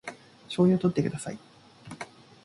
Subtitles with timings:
[0.49, 1.37] 醤油をとってください